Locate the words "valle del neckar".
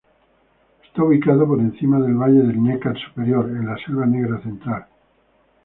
2.15-2.97